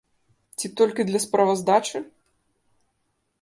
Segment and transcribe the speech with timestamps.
[0.61, 1.97] Ці толькі для справаздачы?